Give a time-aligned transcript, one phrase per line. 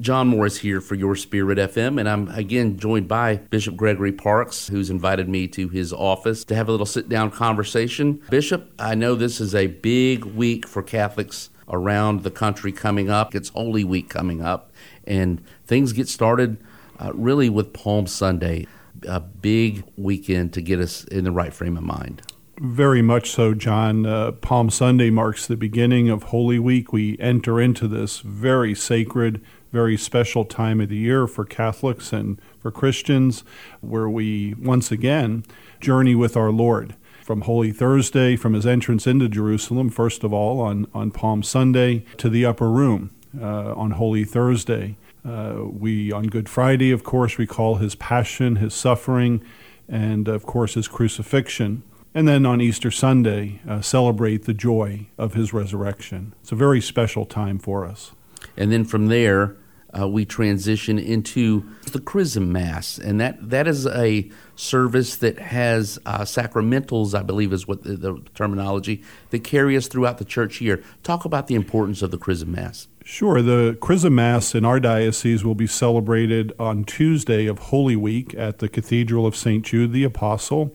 [0.00, 4.68] John Morris here for Your Spirit FM, and I'm again joined by Bishop Gregory Parkes,
[4.68, 8.20] who's invited me to his office to have a little sit down conversation.
[8.30, 13.34] Bishop, I know this is a big week for Catholics around the country coming up.
[13.34, 14.72] It's Holy Week coming up,
[15.06, 16.58] and things get started
[16.98, 18.66] uh, really with Palm Sunday,
[19.06, 22.22] a big weekend to get us in the right frame of mind.
[22.58, 24.06] Very much so, John.
[24.06, 26.90] Uh, Palm Sunday marks the beginning of Holy Week.
[26.90, 29.42] We enter into this very sacred,
[29.76, 33.44] very special time of the year for Catholics and for Christians,
[33.82, 35.44] where we once again
[35.82, 36.94] journey with our Lord.
[37.22, 42.06] From Holy Thursday, from his entrance into Jerusalem, first of all, on, on Palm Sunday,
[42.16, 44.96] to the upper room uh, on Holy Thursday.
[45.22, 49.44] Uh, we, on Good Friday, of course, recall his passion, his suffering,
[49.86, 51.82] and of course, his crucifixion
[52.14, 56.34] and then on Easter Sunday, uh, celebrate the joy of his resurrection.
[56.40, 58.12] It's a very special time for us.
[58.56, 59.56] And then from there,
[59.98, 65.98] uh, we transition into the Chrism Mass, and that, that is a service that has
[66.06, 70.60] uh, sacramentals, I believe is what the, the, terminology, that carry us throughout the church
[70.60, 70.82] year.
[71.02, 72.88] Talk about the importance of the Chrism Mass.
[73.04, 73.40] Sure.
[73.40, 78.58] The Chrism Mass in our diocese will be celebrated on Tuesday of Holy Week at
[78.58, 79.64] the Cathedral of St.
[79.64, 80.74] Jude the Apostle.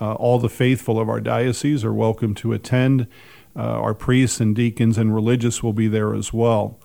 [0.00, 3.06] Uh, all the faithful of our diocese are welcome to attend.
[3.56, 6.78] Uh, our priests and deacons and religious will be there as well.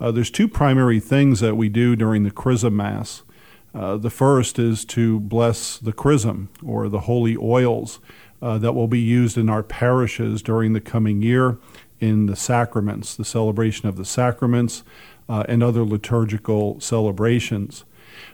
[0.00, 3.22] Uh, there's two primary things that we do during the Chrism Mass.
[3.74, 7.98] Uh, the first is to bless the chrism, or the holy oils,
[8.40, 11.58] uh, that will be used in our parishes during the coming year
[12.00, 14.84] in the sacraments, the celebration of the sacraments,
[15.28, 17.84] uh, and other liturgical celebrations.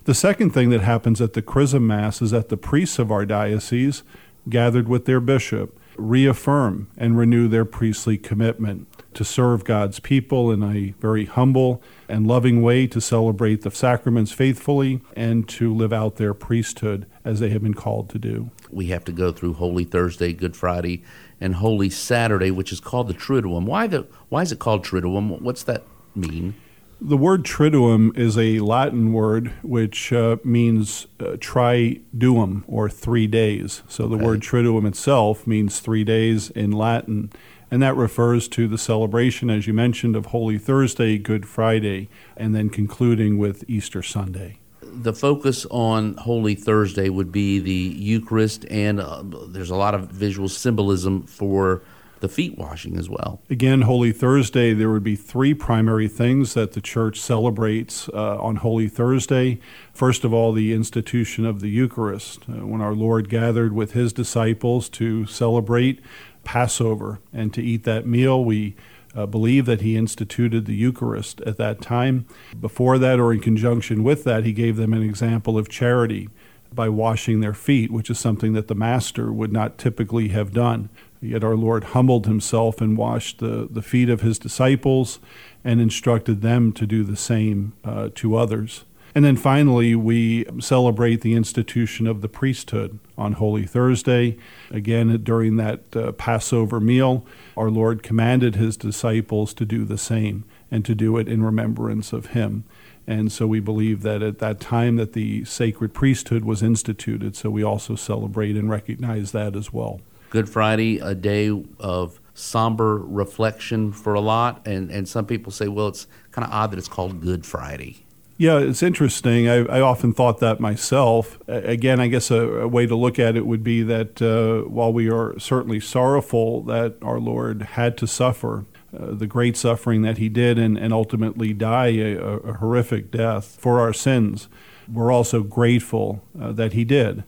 [0.05, 3.25] The second thing that happens at the Chrism Mass is that the priests of our
[3.25, 4.03] diocese,
[4.49, 10.63] gathered with their bishop, reaffirm and renew their priestly commitment to serve God's people in
[10.63, 16.17] a very humble and loving way, to celebrate the sacraments faithfully, and to live out
[16.17, 18.51] their priesthood as they have been called to do.
[18.71, 21.03] We have to go through Holy Thursday, Good Friday,
[21.41, 23.65] and Holy Saturday, which is called the Triduum.
[23.65, 25.41] Why the Why is it called Triduum?
[25.41, 26.55] What's that mean?
[27.03, 33.83] The word triduum is a Latin word which uh, means uh, triduum or three days.
[33.89, 34.25] So the okay.
[34.27, 37.33] word triduum itself means three days in Latin.
[37.71, 42.55] And that refers to the celebration, as you mentioned, of Holy Thursday, Good Friday, and
[42.55, 44.59] then concluding with Easter Sunday.
[44.83, 50.11] The focus on Holy Thursday would be the Eucharist, and uh, there's a lot of
[50.11, 51.81] visual symbolism for
[52.21, 53.41] the feet washing as well.
[53.51, 58.57] Again, Holy Thursday, there would be three primary things that the church celebrates uh, on
[58.57, 59.59] Holy Thursday.
[59.93, 64.13] First of all, the institution of the Eucharist, uh, when our Lord gathered with his
[64.13, 66.01] disciples to celebrate
[66.45, 68.45] Passover and to eat that meal.
[68.45, 68.77] We
[69.15, 72.27] uh, believe that he instituted the Eucharist at that time.
[72.59, 76.29] Before that, or in conjunction with that, he gave them an example of charity
[76.73, 80.89] by washing their feet, which is something that the Master would not typically have done.
[81.21, 85.19] Yet our Lord humbled himself and washed the, the feet of his disciples
[85.63, 88.85] and instructed them to do the same uh, to others.
[89.15, 94.39] And then finally, we celebrate the institution of the priesthood on Holy Thursday.
[94.71, 97.27] Again, during that uh, Passover meal,
[97.57, 102.13] our Lord commanded his disciples to do the same and to do it in remembrance
[102.13, 102.65] of him.
[103.07, 107.51] And so we believe that at that time that the sacred priesthood was instituted, so
[107.51, 110.01] we also celebrate and recognize that as well.
[110.31, 115.69] Good Friday, a day of somber reflection for a lot, and, and some people say,
[115.69, 118.05] well, it's kind of odd that it's called Good Friday.
[118.39, 119.49] Yeah, it's interesting.
[119.49, 121.39] I, I often thought that myself.
[121.47, 124.93] Again, I guess a, a way to look at it would be that uh, while
[124.93, 128.65] we are certainly sorrowful that our Lord had to suffer,
[128.99, 133.59] uh, the great suffering that he did and, and ultimately die a, a, horrific death
[133.61, 134.49] for our sins,
[134.91, 137.25] we're also grateful uh, that he did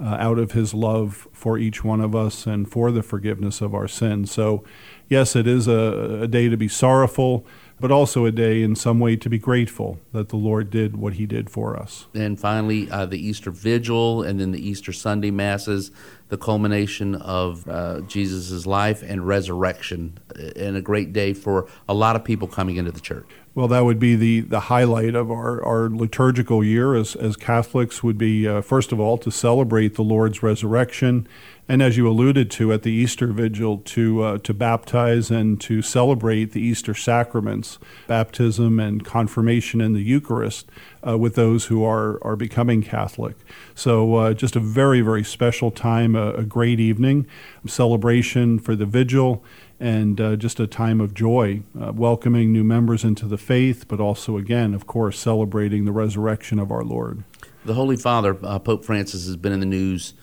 [0.00, 3.74] uh, out of his love for each one of us and for the forgiveness of
[3.74, 4.30] our sins.
[4.30, 4.64] So,
[5.08, 7.46] yes, it is a, a day to be sorrowful,
[7.80, 11.14] but also a day in some way to be grateful that the Lord did what
[11.14, 12.06] he did for us.
[12.14, 15.90] And finally, uh, the Easter Vigil and then the Easter Sunday Masses,
[16.28, 20.18] the culmination of uh, Jesus' life and resurrection,
[20.56, 23.28] and a great day for a lot of people coming into the church.
[23.56, 28.02] Well, that would be the, the highlight of our, our liturgical year as, as Catholics
[28.02, 31.26] would be, uh, first of all, to celebrate the Lord's resurrection.
[31.66, 35.80] And as you alluded to at the Easter Vigil, to, uh, to baptize and to
[35.80, 40.68] celebrate the Easter sacraments, baptism and confirmation in the Eucharist
[41.06, 43.36] uh, with those who are, are becoming Catholic.
[43.74, 47.26] So, uh, just a very, very special time, a, a great evening,
[47.66, 49.42] celebration for the Vigil
[49.78, 54.00] and uh, just a time of joy, uh, welcoming new members into the faith, but
[54.00, 57.24] also, again, of course, celebrating the resurrection of our Lord.
[57.64, 60.14] The Holy Father, uh, Pope Francis, has been in the news.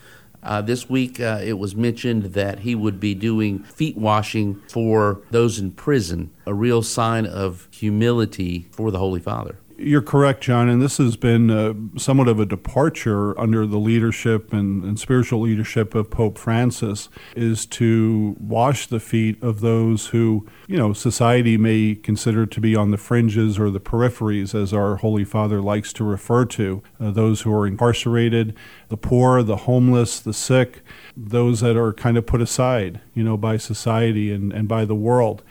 [0.42, 5.22] Uh, this week, uh, it was mentioned that he would be doing feet washing for
[5.32, 9.58] those in prison, a real sign of humility for the Holy Father.
[9.78, 14.54] You're correct, John, and this has been uh, somewhat of a departure under the leadership
[14.54, 20.48] and, and, spiritual leadership of Pope Francis is to wash the feet of those who,
[20.68, 24.98] you know, society may consider to be on the fringes or the peripheries, as our
[24.98, 28.56] Holy Father likes to refer to, uh, those who are incarcerated,
[28.90, 30.82] the poor, the homeless, the sick,
[31.18, 34.96] those that are kind of put aside, you know, by society and, and by the
[34.96, 35.42] world.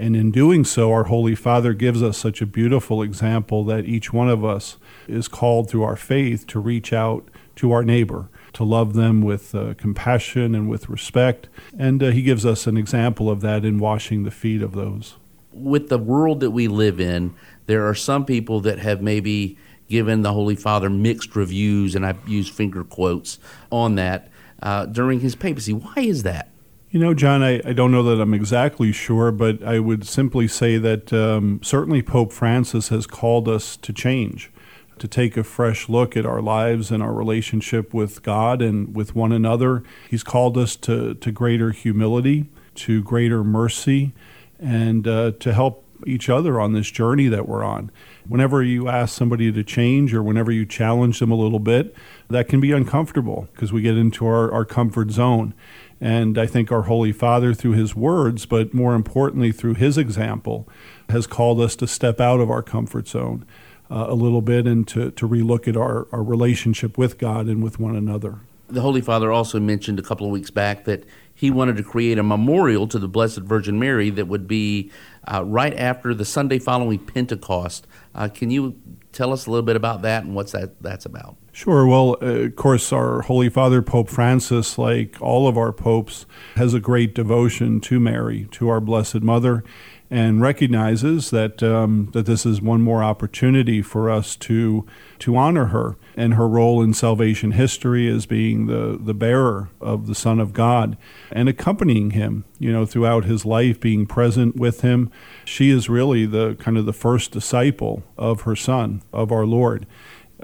[0.00, 4.14] And in doing so, our Holy Father gives us such a beautiful example that each
[4.14, 8.64] one of us is called through our faith to reach out to our neighbor, to
[8.64, 11.50] love them with uh, compassion and with respect.
[11.78, 15.16] And uh, he gives us an example of that in washing the feet of those.
[15.52, 17.34] With the world that we live in,
[17.66, 19.58] there are some people that have maybe
[19.90, 23.38] given the Holy Father mixed reviews, and I use finger quotes
[23.70, 24.30] on that
[24.62, 25.74] uh, during his papacy.
[25.74, 26.49] Why is that?
[26.92, 30.48] You know, John, I, I don't know that I'm exactly sure, but I would simply
[30.48, 34.50] say that um, certainly Pope Francis has called us to change,
[34.98, 39.14] to take a fresh look at our lives and our relationship with God and with
[39.14, 39.84] one another.
[40.08, 44.12] He's called us to, to greater humility, to greater mercy,
[44.58, 47.92] and uh, to help each other on this journey that we're on.
[48.26, 51.94] Whenever you ask somebody to change or whenever you challenge them a little bit,
[52.28, 55.54] that can be uncomfortable because we get into our, our comfort zone.
[56.00, 60.66] And I think our Holy Father, through his words, but more importantly, through his example,
[61.10, 63.44] has called us to step out of our comfort zone
[63.90, 67.62] uh, a little bit and to, to relook at our, our relationship with God and
[67.62, 68.38] with one another.
[68.68, 71.04] The Holy Father also mentioned a couple of weeks back that
[71.40, 74.90] he wanted to create a memorial to the Blessed Virgin Mary that would be
[75.26, 77.86] uh, right after the Sunday following Pentecost.
[78.14, 78.78] Uh, can you
[79.12, 81.38] tell us a little bit about that and what's that that's about?
[81.52, 81.86] Sure.
[81.86, 86.26] Well, uh, of course, our Holy Father, Pope Francis, like all of our popes,
[86.56, 89.64] has a great devotion to Mary, to our Blessed Mother,
[90.10, 94.84] and recognizes that um, that this is one more opportunity for us to
[95.20, 100.06] to honor her and her role in salvation history as being the the bearer of
[100.06, 100.96] the Son of God
[101.30, 105.10] and accompanying him, you know, throughout his life, being present with him.
[105.44, 109.86] She is really the kind of the first disciple of her Son, of our Lord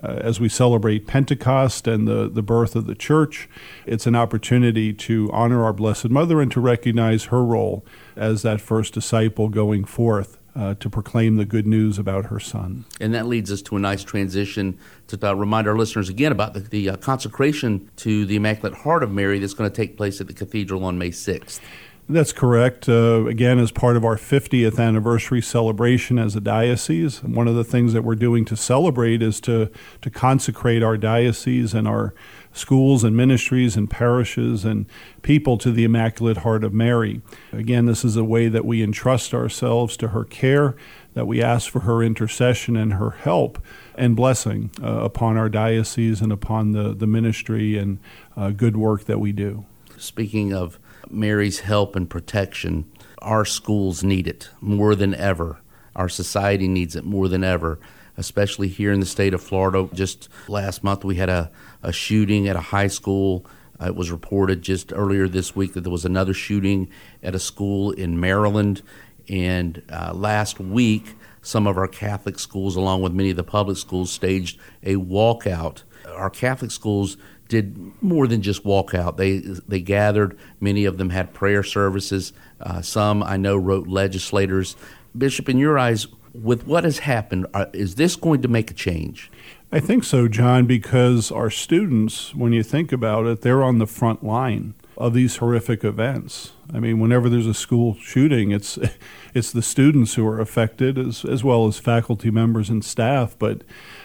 [0.02, 3.48] uh, as we celebrate Pentecost and the, the birth of the church,
[3.86, 7.84] it's an opportunity to honor our Blessed Mother and to recognize her role
[8.14, 12.86] as that first disciple going forth uh, to proclaim the good news about her son.
[12.98, 14.78] And that leads us to a nice transition
[15.08, 19.02] to uh, remind our listeners again about the, the uh, consecration to the Immaculate Heart
[19.02, 21.60] of Mary that's going to take place at the cathedral on May 6th.
[22.08, 22.88] That's correct.
[22.88, 27.64] Uh, again, as part of our 50th anniversary celebration as a diocese, one of the
[27.64, 29.72] things that we're doing to celebrate is to,
[30.02, 32.14] to consecrate our diocese and our
[32.52, 34.86] schools and ministries and parishes and
[35.22, 37.22] people to the Immaculate Heart of Mary.
[37.52, 40.76] Again, this is a way that we entrust ourselves to her care,
[41.14, 43.60] that we ask for her intercession and her help
[43.96, 47.98] and blessing uh, upon our diocese and upon the, the ministry and
[48.36, 49.64] uh, good work that we do.
[49.98, 50.78] Speaking of
[51.10, 52.90] Mary's help and protection.
[53.22, 55.60] Our schools need it more than ever.
[55.94, 57.78] Our society needs it more than ever,
[58.16, 59.88] especially here in the state of Florida.
[59.94, 61.50] Just last month, we had a,
[61.82, 63.46] a shooting at a high school.
[63.80, 66.88] Uh, it was reported just earlier this week that there was another shooting
[67.22, 68.82] at a school in Maryland.
[69.28, 73.76] And uh, last week, some of our Catholic schools, along with many of the public
[73.76, 75.82] schools, staged a walkout.
[76.14, 77.16] Our Catholic schools
[77.48, 79.16] did more than just walk out.
[79.16, 80.38] They they gathered.
[80.60, 82.32] Many of them had prayer services.
[82.60, 84.76] Uh, some I know wrote legislators.
[85.16, 88.74] Bishop, in your eyes, with what has happened, are, is this going to make a
[88.74, 89.30] change?
[89.72, 93.86] I think so, John, because our students, when you think about it, they're on the
[93.86, 96.52] front line of these horrific events.
[96.72, 98.78] I mean, whenever there's a school shooting, it's
[99.34, 103.62] it's the students who are affected as as well as faculty members and staff, but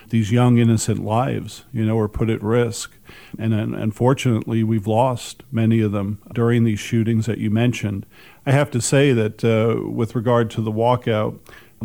[0.09, 2.93] these young innocent lives, you know, are put at risk.
[3.39, 8.05] And unfortunately, we've lost many of them during these shootings that you mentioned.
[8.45, 11.39] I have to say that uh, with regard to the walkout,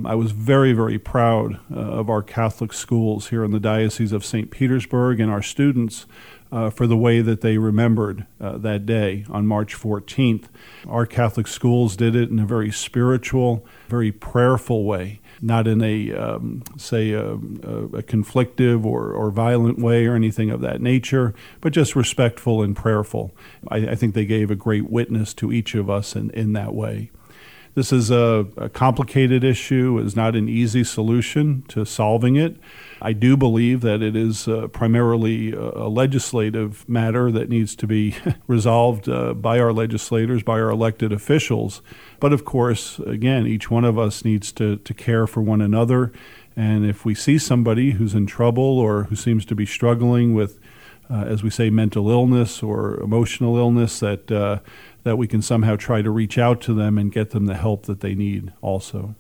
[0.04, 4.26] I was very, very proud uh, of our Catholic schools here in the Diocese of
[4.26, 4.50] St.
[4.50, 6.04] Petersburg and our students
[6.56, 10.44] uh, for the way that they remembered uh, that day on March 14th.
[10.88, 16.14] Our Catholic schools did it in a very spiritual, very prayerful way, not in a,
[16.14, 21.74] um, say, a, a, conflictive or, or violent way or anything of that nature, but
[21.74, 23.36] just respectful and prayerful.
[23.68, 26.74] I, I think they gave a great witness to each of us in, in that
[26.74, 27.10] way.
[27.76, 32.56] This is a, a complicated issue, is not an easy solution to solving it.
[33.02, 38.16] I do believe that it is uh, primarily a legislative matter that needs to be
[38.46, 41.82] resolved uh, by our legislators, by our elected officials.
[42.18, 46.14] But of course, again, each one of us needs to, to care for one another.
[46.56, 50.58] And if we see somebody who's in trouble or who seems to be struggling with,
[51.10, 54.60] uh, as we say, mental illness or emotional illness, that uh,
[55.04, 57.86] that we can somehow try to reach out to them and get them the help
[57.86, 59.14] that they need also.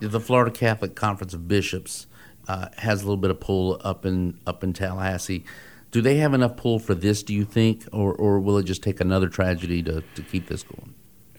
[0.00, 2.06] The Florida Catholic Conference of Bishops
[2.48, 5.44] uh, has a little bit of pull up in up in Tallahassee.
[5.90, 8.82] Do they have enough pull for this, do you think, or, or will it just
[8.82, 10.94] take another tragedy to, to keep this going?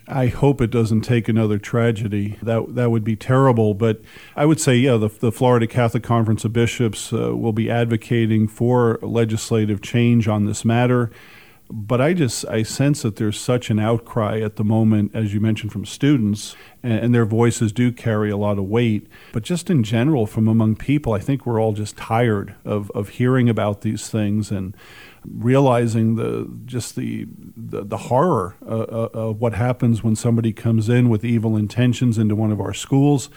[0.08, 2.38] I hope it doesn't take another tragedy.
[2.42, 3.74] That that would be terrible.
[3.74, 4.02] But
[4.36, 8.48] I would say, yeah, the, the Florida Catholic Conference of Bishops uh, will be advocating
[8.48, 11.12] for legislative change on this matter
[11.70, 15.40] but I just I sense that there's such an outcry at the moment, as you
[15.40, 19.08] mentioned, from students, and, and, their voices do carry a lot of weight.
[19.34, 23.10] But just in general, from among people, I think we're all just tired of of
[23.10, 24.76] hearing about these things and
[25.26, 30.88] realizing the just the the, the horror uh, uh, of what happens when somebody comes
[30.88, 33.30] in with evil intentions into one of our schools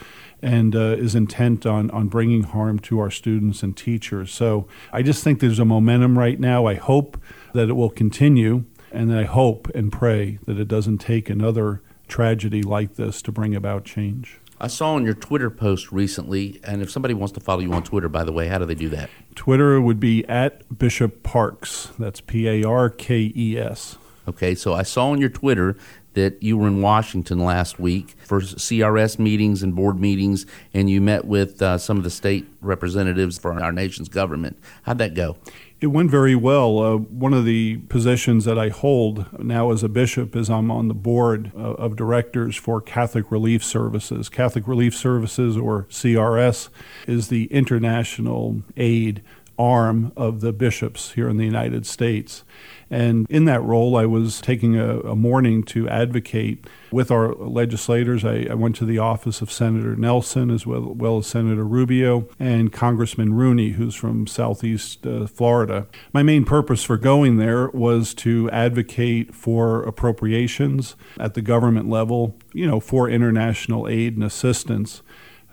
[0.42, 4.32] and uh, is intent on, on bringing harm to our students and teachers.
[4.32, 6.66] So I just think there's a momentum right now.
[6.66, 7.20] I hope
[7.52, 12.62] that it will continue, and I hope and pray that it doesn't take another tragedy
[12.62, 14.38] like this to bring about change.
[14.62, 17.82] I saw on your Twitter post recently, and if somebody wants to follow you on
[17.82, 19.08] Twitter, by the way, how do they do that?
[19.34, 21.88] Twitter would be at Bishop Parkes.
[21.98, 23.96] That's P A R K E S.
[24.28, 25.76] Okay, so I saw on your Twitter
[26.12, 31.00] that you were in Washington last week for CRS meetings and board meetings, and you
[31.00, 34.58] met with uh, some of the state representatives for our nation's government.
[34.82, 35.38] How'd that go?
[35.80, 36.78] It went very well.
[36.78, 40.88] Uh, one of the positions that I hold now as a bishop is I'm on
[40.88, 44.28] the board uh, of directors for Catholic Relief Services.
[44.28, 46.68] Catholic Relief Services, or CRS,
[47.06, 49.22] is the international aid
[49.60, 52.44] arm of the bishops here in the United States.
[52.90, 58.24] And in that role, I was taking a, a morning to advocate with our legislators.
[58.24, 62.26] I, I, went to the office of Senator Nelson as well, well as Senator Rubio
[62.40, 65.86] and Congressman Rooney, who's from Southeast uh, Florida.
[66.12, 72.36] My main purpose for going there was to advocate for appropriations at the government level,
[72.52, 75.02] you know, for international aid and assistance.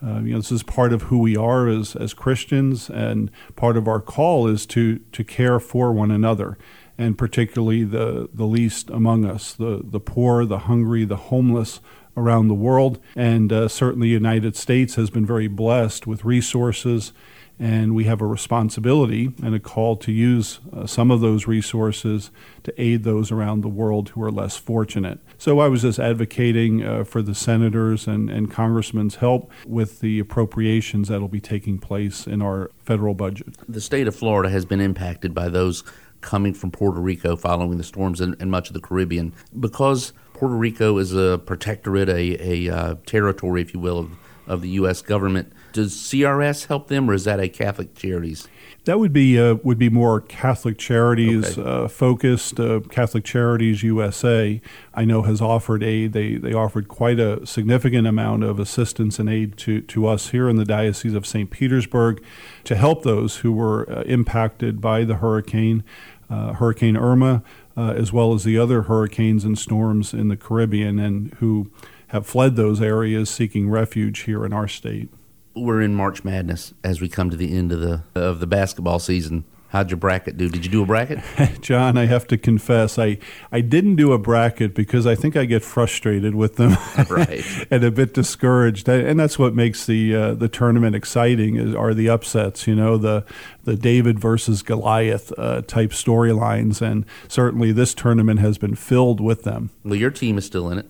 [0.05, 3.77] Uh, you know, this is part of who we are as, as Christians, and part
[3.77, 6.57] of our call is to, to care for one another
[6.97, 11.79] and particularly the, the least among us, the, the poor, the hungry, the homeless
[12.15, 12.99] around the world.
[13.15, 17.13] And uh, certainly, the United States has been very blessed with resources,
[17.59, 22.31] and we have a responsibility and a call to use uh, some of those resources
[22.63, 25.19] to aid those around the world who are less fortunate.
[25.39, 30.19] So I was just advocating uh, for the senators and, and congressmen's help with the
[30.19, 33.55] appropriations that will be taking place in our federal budget.
[33.69, 35.83] The state of Florida has been impacted by those
[36.21, 39.33] coming from Puerto Rico following the storms and, much of the Caribbean.
[39.57, 44.11] Because Puerto Rico is a protectorate, a, a uh, territory, if you will, of,
[44.47, 45.03] of the U.S.
[45.03, 48.47] government, does CRS help them, or is that a Catholic Charities?
[48.87, 51.69] That would be uh, would be more Catholic Charities okay.
[51.69, 52.57] uh, focused.
[52.57, 54.61] Uh, Catholic Charities USA,
[54.93, 56.13] I know, has offered aid.
[56.13, 60.47] They they offered quite a significant amount of assistance and aid to to us here
[60.47, 61.51] in the Diocese of St.
[61.51, 62.23] Petersburg,
[62.63, 65.83] to help those who were uh, impacted by the hurricane,
[66.29, 67.43] uh, Hurricane Irma,
[67.75, 71.69] uh, as well as the other hurricanes and storms in the Caribbean, and who
[72.07, 75.09] have fled those areas seeking refuge here in our state
[75.57, 78.99] we're in March Madness as we come to the end of the of the basketball
[78.99, 79.45] season.
[79.69, 80.47] How'd your bracket do?
[80.47, 81.19] Did you do a bracket?
[81.61, 83.17] John, I have to confess, I,
[83.51, 86.77] I didn't do a bracket because I think I get frustrated with them
[87.09, 87.43] right.
[87.71, 88.87] and a bit discouraged.
[88.87, 92.97] And that's what makes the uh, the tournament exciting is, are the upsets, you know,
[92.97, 93.25] the
[93.65, 96.81] the David versus Goliath uh, type storylines.
[96.81, 99.71] And certainly this tournament has been filled with them.
[99.83, 100.89] Well, your team is still in it.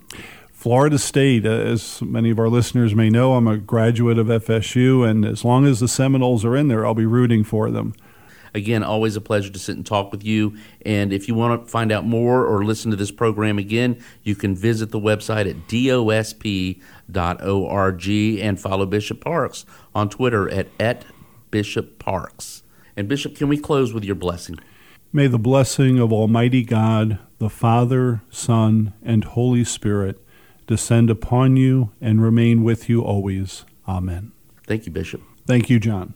[0.68, 5.10] Florida State, uh, as many of our listeners may know, I'm a graduate of FSU,
[5.10, 7.94] and as long as the Seminoles are in there, I'll be rooting for them.
[8.54, 10.58] Again, always a pleasure to sit and talk with you.
[10.86, 14.36] And if you want to find out more or listen to this program again, you
[14.36, 16.82] can visit the website at dosp.org
[18.42, 21.06] and follow Bishop Parkes on Twitter at, at
[21.50, 22.64] Bishop Parkes.
[22.98, 24.60] And Bishop, can we close with your blessing?
[25.14, 30.22] May the blessing of Almighty God, the Father, Son, and Holy Spirit
[30.68, 33.66] descend upon you and remain with you always.
[33.88, 34.32] Amen.
[34.68, 35.22] Thank you, Bishop.
[35.46, 36.14] Thank you, John.